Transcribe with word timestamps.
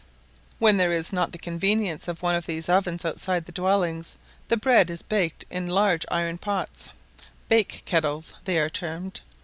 When 0.57 0.77
there 0.77 0.91
is 0.91 1.13
not 1.13 1.31
the 1.31 1.37
convenience 1.37 2.07
of 2.07 2.23
one 2.23 2.33
of 2.33 2.47
these 2.47 2.67
ovens 2.69 3.05
outside 3.05 3.45
the 3.45 3.51
dwellings, 3.51 4.15
the 4.47 4.57
bread 4.57 4.89
is 4.89 5.03
baked 5.03 5.45
in 5.51 5.67
large 5.67 6.07
iron 6.09 6.39
pots 6.39 6.89
"bake 7.49 7.83
kettles" 7.85 8.33
they 8.45 8.57
are 8.57 8.67
termed. 8.67 9.21